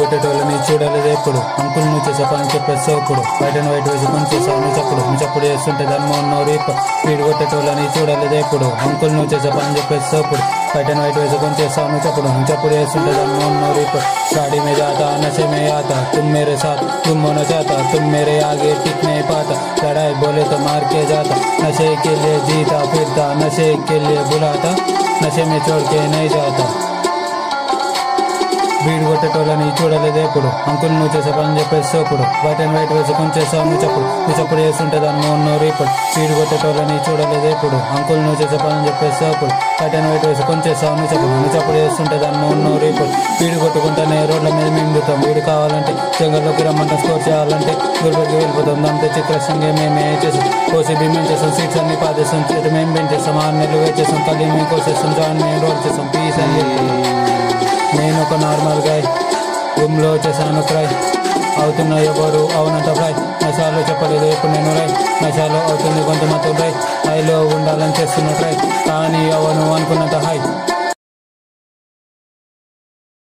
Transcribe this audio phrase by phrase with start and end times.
[0.00, 4.70] కొట్టేటోళ్ళని చూడలేదు ఎప్పుడు అంకుల్ నువ్వు చేసే పని చెప్పేసి ఇప్పుడు వైట్ అండ్ వైట్ వేసి కొంచెం చేసావు
[4.78, 9.76] చప్పుడు నువ్వు చప్పుడు చేస్తుంటే దాన్ని ఉన్నో రీప్ స్పీడ్ కొట్టేటోళ్ళని చూడలేదు ఎప్పుడు అంకుల్ నువ్వు చేసే పని
[9.78, 10.42] చెప్పేసి ఇప్పుడు
[10.74, 13.98] వైట్ అండ్ వైట్ వేసి కొంచెం చేసావు నువ్వు చప్పుడు నువ్వు చప్పుడు చేస్తుంటే దాన్ని ఉన్నో రీప్
[14.32, 18.70] गाड़ी में जाता नशे में आता तुम मेरे साथ तुम होना चाहता तुम मेरे आगे
[18.84, 23.68] टिक नहीं पाता लड़ाई बोले तो मार के जाता नशे के लिए जीता फिरता नशे
[23.88, 24.70] के लिए बुलाता
[25.22, 26.68] नशे में छोड़ के नहीं जाता
[29.35, 32.23] బీడు చూడలేదు ఎప్పుడు అంకుల్ నువ్వు చేసే పని చెప్పేసి ఇప్పుడు.
[32.45, 35.89] వైట్ అండ్ వైట్ వేసి కొంచెం చేసావు నువ్వు చెప్పుడు నువ్వు చెప్పుడు చేస్తుంటే దాన్ని ఉన్నారు ఇప్పుడు.
[36.15, 39.51] బీడు కొట్టేటోళ్ళని చూడలేదు ఎప్పుడు అంకుల్ నువ్వు చేసే పని చెప్పేసి ఇప్పుడు.
[39.81, 43.09] వైట్ అండ్ వైట్ వేసి కొంచెం చేసావు నువ్వు చెప్పుడు నువ్వు చెప్పుడు చేస్తుంటే దాన్ని ఉన్నారు ఇప్పుడు.
[43.35, 45.19] స్పీడ్ కొట్టుకుంటేనే రోడ్ల మీద మింగుతాం.
[45.27, 46.97] వీడు కావాలంటే జంగల్లోకి రమ్మంటే.
[46.97, 48.83] స్కోర్ చేయాలంటే గురువుకి వెళ్ళిపోతాం.
[48.83, 53.37] దాంతో చిత్రసంగా మేమే చేసాం కోసి మేము చేసాం సీట్స్ అన్ని పాదేస్తాం చేతి మేము పెంచేస్తాం.
[53.45, 54.23] ఆరు నెలలు వేచేస్తాం.
[54.27, 55.13] కళ్ళు మేము కోసేస్తాం.
[55.13, 56.07] జాయిన్ మేము రోల్ చేస్తాం.
[56.15, 57.24] పీస్ అని
[59.95, 60.85] రూమ్లో చేశాను ట్రై
[61.63, 62.41] అవుతున్న ఎవరు?
[62.57, 63.11] అవునంత ఫ్రై
[63.43, 64.87] నశాలు చెప్పలేదు ఎప్పుడు నేను రై.
[65.23, 66.71] నశాలు అవుతుంది కొంతమంది రై.
[67.07, 68.53] హైలో ఉండాలని చేస్తున్న ట్రై
[68.87, 70.14] కానీ అవను అనుకున్నంత